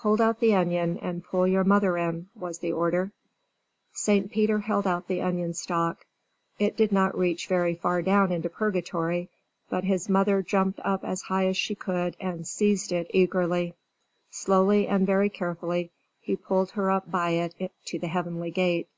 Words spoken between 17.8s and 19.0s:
to the Heavenly Gate.